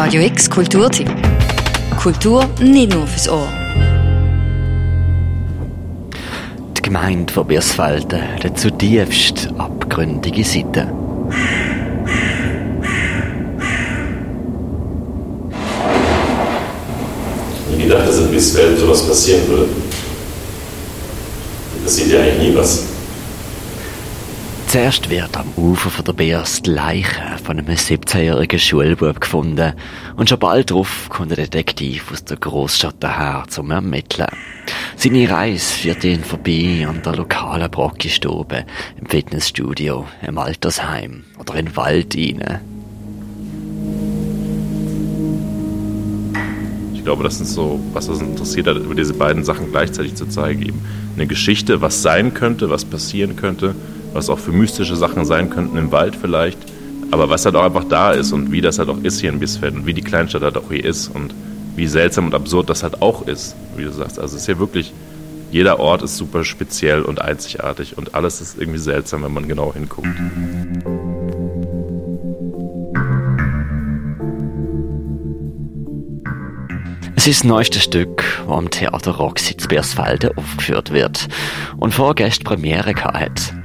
[0.00, 1.10] Radio X Kulturtipp.
[2.00, 3.48] Kultur nicht nur fürs Ohr.
[6.76, 10.86] Die Gemeinde von Biersfelden hat zutiefst abgründige Seiten.
[17.76, 19.68] Nie gedacht, dass in Biesfelden sowas passieren würde.
[21.82, 22.97] Das sieht ja eigentlich nie was.
[24.68, 29.72] Zuerst wird am Ufer von der Biers die Leiche von einem 17-jährigen Schulbub gefunden
[30.18, 34.28] und schon bald darauf kommt der Detektiv aus der Großstadt daher zum Ermitteln.
[34.94, 38.66] Seine Reise führt ihn vorbei an der lokalen Brockistube,
[39.00, 42.60] im Fitnessstudio, im Altersheim oder in den Wald rein.
[46.92, 50.26] Ich glaube, das ist so, was uns interessiert hat, über diese beiden Sachen gleichzeitig zu
[50.26, 50.60] zeigen.
[50.60, 50.82] Eben
[51.16, 53.74] eine Geschichte, was sein könnte, was passieren könnte,
[54.18, 56.58] was auch für mystische Sachen sein könnten im Wald vielleicht,
[57.12, 59.38] aber was halt auch einfach da ist und wie das halt auch ist hier in
[59.38, 61.32] Biesfeld und wie die Kleinstadt halt auch hier ist und
[61.76, 64.18] wie seltsam und absurd das halt auch ist, wie du sagst.
[64.18, 64.92] Also es ist hier wirklich,
[65.52, 69.72] jeder Ort ist super speziell und einzigartig und alles ist irgendwie seltsam, wenn man genau
[69.72, 70.08] hinguckt.
[77.14, 81.28] Es ist das neueste Stück, das am Theater Roxy zu Biersfelden aufgeführt wird
[81.76, 83.57] und vorgestern Premiere hat.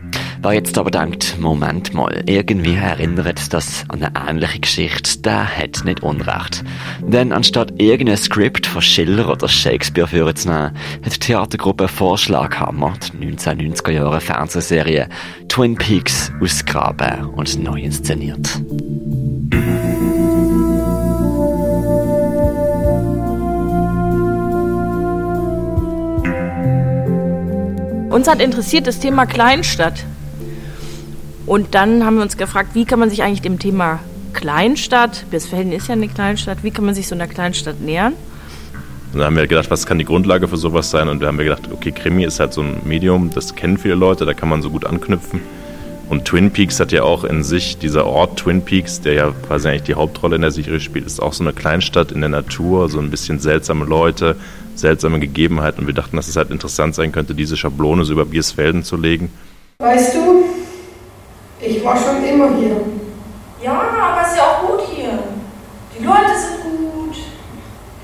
[0.44, 5.86] Wer jetzt aber denkt, Moment mal, irgendwie erinnert das an eine ähnliche Geschichte, der hat
[5.86, 6.66] nicht Unrecht.
[7.00, 13.92] Denn anstatt irgendein Skript von Schiller oder Shakespeare vorzunehmen, hat die Theatergruppe Vorschlaghammer, die 1990er
[13.92, 15.08] Jahre Fernsehserie
[15.48, 18.60] Twin Peaks ausgraben und neu inszeniert.
[28.10, 30.04] Uns hat interessiert das Thema Kleinstadt.
[31.46, 34.00] Und dann haben wir uns gefragt, wie kann man sich eigentlich dem Thema
[34.34, 38.14] Kleinstadt, Birsfelden ist ja eine Kleinstadt, wie kann man sich so einer Kleinstadt nähern?
[39.14, 41.08] Und dann haben wir gedacht, was kann die Grundlage für sowas sein?
[41.08, 44.26] Und wir haben gedacht, okay, Krimi ist halt so ein Medium, das kennen viele Leute,
[44.26, 45.42] da kann man so gut anknüpfen.
[46.10, 49.70] Und Twin Peaks hat ja auch in sich, dieser Ort Twin Peaks, der ja quasi
[49.70, 52.90] eigentlich die Hauptrolle in der Serie spielt, ist auch so eine Kleinstadt in der Natur,
[52.90, 54.36] so ein bisschen seltsame Leute,
[54.76, 55.82] seltsame Gegebenheiten.
[55.82, 58.98] Und wir dachten, dass es halt interessant sein könnte, diese Schablone so über Biersfelden zu
[58.98, 59.32] legen.
[59.80, 60.44] Weißt du,
[61.66, 62.76] ich war schon immer hier.
[63.62, 65.20] Ja, aber es ist ja auch gut hier.
[65.98, 67.16] Die Leute sind gut,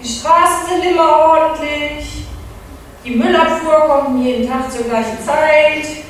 [0.01, 2.25] die Straßen sind immer ordentlich,
[3.03, 6.03] die Müllabfuhr kommt jeden Tag zur gleichen Zeit.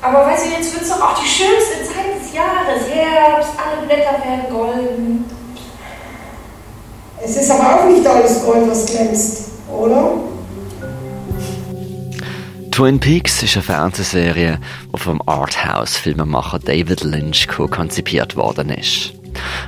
[0.00, 2.88] Aber weißt du, jetzt wird es doch auch die schönste Zeit des Jahres.
[2.88, 5.24] Herbst, alle Blätter werden golden.
[7.22, 10.14] Es ist aber auch nicht alles Gold, was glänzt, oder?
[12.72, 14.58] Twin Peaks ist eine Fernsehserie,
[14.94, 19.12] die vom Arthouse-Filmemacher David Lynch konzipiert worden ist.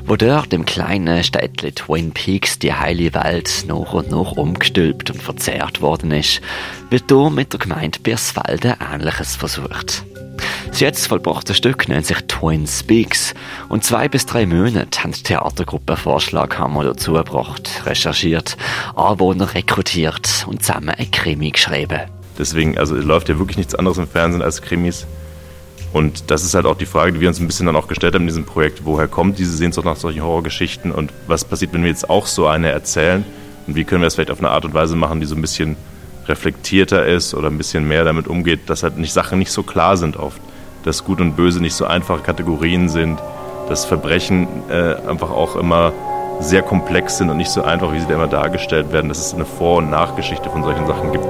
[0.06, 5.22] Wo dort im kleinen Städtchen Twin Peaks die heile Welt nach und nach umgestülpt und
[5.22, 6.40] verzehrt worden ist,
[6.88, 10.02] wird hier mit der Gemeinde Biersfelden Ähnliches versucht.
[10.68, 13.34] Das jetzt vollbrachte Stück nennt sich Twin Speaks
[13.68, 18.56] und zwei bis drei Monate haben die Theatergruppe Vorschlaghammer dazu gebracht, recherchiert,
[18.96, 22.00] Anwohner rekrutiert und zusammen ein Krimi geschrieben.
[22.38, 25.06] Deswegen, also läuft ja wirklich nichts anderes im Fernsehen als Krimis.
[25.92, 28.14] Und das ist halt auch die Frage, die wir uns ein bisschen dann auch gestellt
[28.14, 28.84] haben in diesem Projekt.
[28.84, 32.48] Woher kommt diese Sehnsucht nach solchen Horrorgeschichten und was passiert, wenn wir jetzt auch so
[32.48, 33.24] eine erzählen?
[33.66, 35.40] Und wie können wir das vielleicht auf eine Art und Weise machen, die so ein
[35.40, 35.76] bisschen
[36.26, 39.96] reflektierter ist oder ein bisschen mehr damit umgeht, dass halt nicht Sachen nicht so klar
[39.96, 40.40] sind oft.
[40.84, 43.20] Dass Gut und Böse nicht so einfache Kategorien sind,
[43.68, 45.92] dass Verbrechen äh, einfach auch immer
[46.40, 49.32] sehr komplex sind und nicht so einfach, wie sie da immer dargestellt werden, dass es
[49.32, 51.24] eine Vor- und Nachgeschichte von solchen Sachen gibt.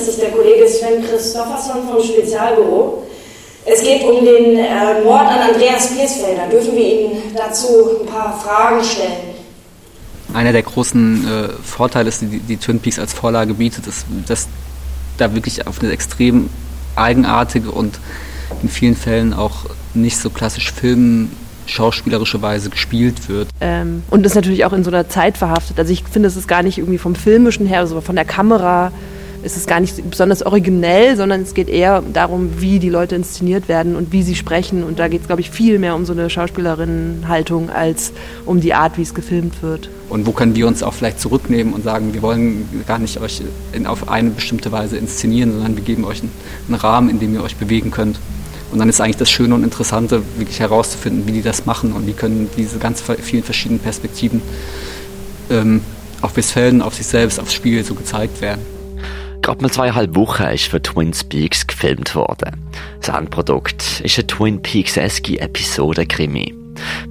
[0.00, 3.06] Das ist der Kollege Sven Christoffersson vom Spezialbüro.
[3.66, 6.46] Es geht um den äh, Mord an Andreas Piersfelder.
[6.50, 9.34] Dürfen wir Ihnen dazu ein paar Fragen stellen?
[10.32, 14.48] Einer der großen äh, Vorteile, die, die Twin Peaks als Vorlage bietet, ist, dass
[15.18, 16.48] da wirklich auf eine extrem
[16.96, 17.98] eigenartige und
[18.62, 21.30] in vielen Fällen auch nicht so klassisch Film
[21.66, 23.48] schauspielerische Weise gespielt wird.
[23.60, 25.78] Ähm, und ist natürlich auch in so einer Zeit verhaftet.
[25.78, 28.92] Also ich finde, es ist gar nicht irgendwie vom Filmischen her, also von der Kamera
[29.42, 33.68] ist es gar nicht besonders originell, sondern es geht eher darum, wie die Leute inszeniert
[33.68, 34.84] werden und wie sie sprechen.
[34.84, 38.12] Und da geht es, glaube ich, viel mehr um so eine Schauspielerinnenhaltung als
[38.44, 39.88] um die Art, wie es gefilmt wird.
[40.08, 43.42] Und wo können wir uns auch vielleicht zurücknehmen und sagen, wir wollen gar nicht euch
[43.72, 46.32] in, auf eine bestimmte Weise inszenieren, sondern wir geben euch einen,
[46.68, 48.18] einen Rahmen, in dem ihr euch bewegen könnt.
[48.70, 52.06] Und dann ist eigentlich das Schöne und Interessante, wirklich herauszufinden, wie die das machen und
[52.06, 54.42] wie können diese ganz vielen verschiedenen Perspektiven
[55.50, 55.82] ähm,
[56.20, 58.62] auf Westfelden, auf sich selbst, aufs Spiel so gezeigt werden.
[59.42, 62.70] Gerade mal zweieinhalb Wochen ist für Twin Peaks gefilmt worden.
[63.00, 66.59] Das Endprodukt ist eine Twin Peaks-eske Episode-Krimi.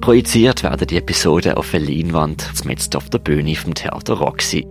[0.00, 4.66] Projiziert werden die Episoden auf eine Leinwand, zumindest auf der Bühne vom Theater Roxy.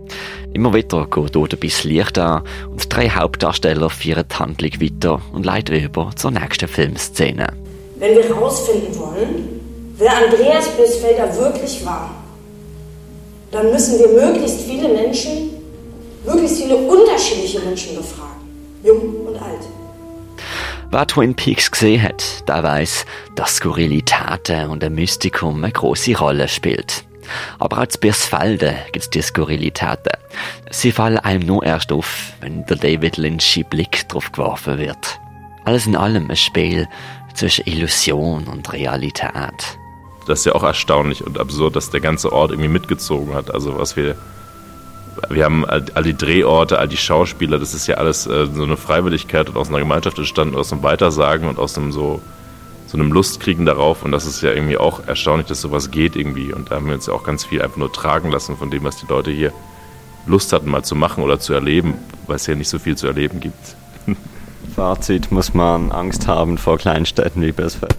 [0.52, 5.22] Immer wieder geht dort ein bisschen Licht an und drei Hauptdarsteller führen die Handlung weiter
[5.32, 7.46] und leiten über zur nächsten Filmszene.
[7.96, 9.60] Wenn wir herausfinden wollen,
[9.98, 12.10] wer Andreas Bisfelder wirklich war,
[13.50, 15.50] dann müssen wir möglichst viele Menschen,
[16.24, 18.30] möglichst viele unterschiedliche Menschen befragen.
[18.82, 19.60] Jung und alt.
[20.92, 23.06] Wer Twin Peaks gesehen hat, der weiß,
[23.36, 27.04] dass Skurrilitäten und ein Mystikum eine große Rolle spielt.
[27.60, 30.18] Aber auch zu Birsfelde gibt es die Skurrilitäten.
[30.70, 35.20] Sie fallen einem nur erst auf, wenn der David Lynch Blick drauf geworfen wird.
[35.64, 36.88] Alles in allem ein Spiel
[37.34, 39.78] zwischen Illusion und Realität.
[40.26, 43.54] Das ist ja auch erstaunlich und absurd, dass der ganze Ort irgendwie mitgezogen hat.
[43.54, 44.16] Also was wir
[45.28, 48.76] wir haben all, die Drehorte, all die Schauspieler, das ist ja alles äh, so eine
[48.76, 52.20] Freiwilligkeit und aus einer Gemeinschaft entstanden, aus einem Weitersagen und aus einem so,
[52.86, 54.04] so einem Lustkriegen darauf.
[54.04, 56.52] Und das ist ja irgendwie auch erstaunlich, dass sowas geht irgendwie.
[56.52, 58.84] Und da haben wir uns ja auch ganz viel einfach nur tragen lassen von dem,
[58.84, 59.52] was die Leute hier
[60.26, 61.94] Lust hatten, mal zu machen oder zu erleben,
[62.26, 63.76] weil es ja nicht so viel zu erleben gibt.
[64.74, 67.94] Fazit, muss man Angst haben vor Kleinstädten wie Birsfeld?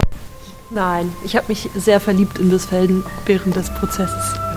[0.70, 4.50] Nein, ich habe mich sehr verliebt in Birsfelden während des Prozesses.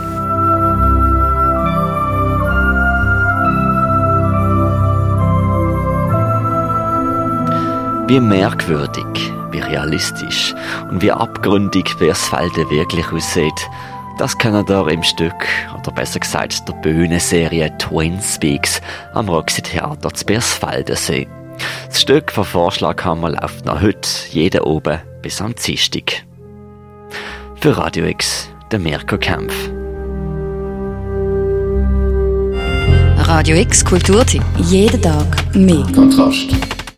[8.07, 10.55] Wie merkwürdig, wie realistisch
[10.91, 13.69] und wie abgründig Bersfelde wirklich aussieht,
[14.19, 15.33] das können ihr im Stück,
[15.79, 18.83] oder besser gesagt der Bühnenserie Twin Speaks
[19.15, 21.31] am Roxy Theater zu Bersfelde sehen.
[21.87, 26.25] Das Stück von Vorschlaghammer läuft noch heute, jeden oben bis am Dienstag.
[27.61, 29.55] Für Radio X, der Mirko Kempf.
[33.17, 34.43] Radio X Kulturtipp.
[34.59, 35.87] Jeden Tag mehr.
[35.95, 36.74] Kontrast.